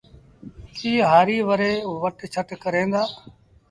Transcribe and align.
ڪي 0.75 0.91
هآريٚ 1.09 1.45
وري 1.49 1.73
وٽ 2.01 2.15
ڇٽ 2.33 2.49
ڪريݩ 2.63 2.91
دآ 2.93 3.03